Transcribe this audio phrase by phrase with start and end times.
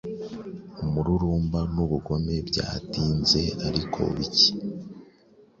[0.83, 4.49] Umururumba nubugome byatinze ariko bike